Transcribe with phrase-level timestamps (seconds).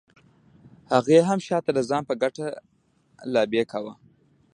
[0.93, 2.47] هغې هم شاته د ځان په ګټه
[3.33, 3.93] لابي کاوه.